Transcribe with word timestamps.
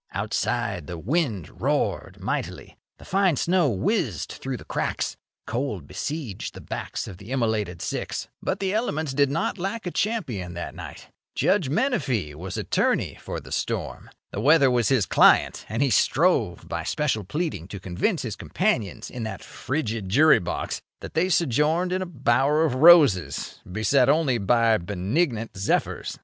Outside 0.13 0.87
the 0.87 0.97
wind 0.97 1.61
roared 1.61 2.19
mightily, 2.19 2.75
the 2.97 3.05
fine 3.05 3.35
snow 3.35 3.69
whizzed 3.69 4.31
through 4.31 4.57
the 4.57 4.65
cracks, 4.65 5.11
the 5.11 5.51
cold 5.51 5.85
besieged 5.85 6.55
the 6.55 6.59
backs 6.59 7.07
of 7.07 7.17
the 7.19 7.29
immolated 7.29 7.83
six; 7.83 8.27
but 8.41 8.59
the 8.59 8.73
elements 8.73 9.13
did 9.13 9.29
not 9.29 9.59
lack 9.59 9.85
a 9.85 9.91
champion 9.91 10.55
that 10.55 10.73
night. 10.73 11.09
Judge 11.35 11.69
Menefee 11.69 12.33
was 12.33 12.57
attorney 12.57 13.15
for 13.21 13.39
the 13.39 13.51
storm. 13.51 14.09
The 14.31 14.41
weather 14.41 14.71
was 14.71 14.89
his 14.89 15.05
client, 15.05 15.67
and 15.69 15.83
he 15.83 15.91
strove 15.91 16.67
by 16.67 16.83
special 16.83 17.23
pleading 17.23 17.67
to 17.67 17.79
convince 17.79 18.23
his 18.23 18.35
companions 18.35 19.11
in 19.11 19.21
that 19.25 19.43
frigid 19.43 20.09
jury 20.09 20.39
box 20.39 20.81
that 21.01 21.13
they 21.13 21.29
sojourned 21.29 21.91
in 21.93 22.01
a 22.01 22.07
bower 22.07 22.65
of 22.65 22.73
roses, 22.73 23.59
beset 23.71 24.09
only 24.09 24.39
by 24.39 24.79
benignant 24.79 25.55
zephyrs. 25.55 26.17